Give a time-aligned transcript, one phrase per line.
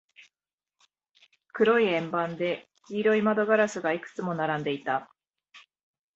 [1.53, 5.13] 黒い円盤で、黄色い窓ガラスがいくつも並んでいた。